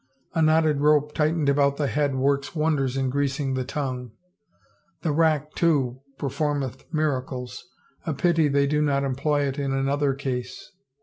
"A 0.33 0.41
knot 0.41 0.63
ted 0.63 0.81
rope 0.81 1.13
tightened 1.13 1.47
about 1.47 1.77
the 1.77 1.85
head 1.85 2.15
works 2.15 2.55
wonders 2.55 2.97
in 2.97 3.11
greasing 3.11 3.53
the 3.53 3.63
tongue! 3.63 4.13
The 5.03 5.11
rack, 5.11 5.53
too, 5.53 6.01
performeth 6.17 6.85
mira 6.91 7.21
cles. 7.23 7.59
A 8.07 8.15
pity 8.15 8.47
they 8.47 8.65
do 8.65 8.81
not 8.81 9.03
employ 9.03 9.43
it 9.47 9.59
in 9.59 9.73
another 9.73 10.15
case." 10.15 10.71